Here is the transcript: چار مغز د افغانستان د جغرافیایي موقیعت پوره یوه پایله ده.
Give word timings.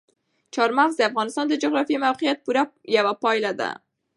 چار 0.53 0.69
مغز 0.77 0.95
د 0.97 1.01
افغانستان 1.09 1.45
د 1.49 1.53
جغرافیایي 1.63 2.03
موقیعت 2.05 2.37
پوره 2.45 2.63
یوه 2.97 3.13
پایله 3.23 3.51
ده. 3.59 3.69